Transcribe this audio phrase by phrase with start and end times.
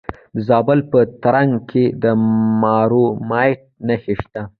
[0.33, 2.05] د زابل په ترنک کې د
[2.63, 4.41] کرومایټ نښې شته.